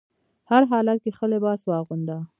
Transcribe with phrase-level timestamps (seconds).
[0.49, 2.17] هر حالت کې ښه لباس واغونده.